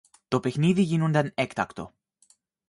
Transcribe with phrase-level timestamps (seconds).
[0.27, 1.93] Το παιχνίδι γίνουνταν έκτακτο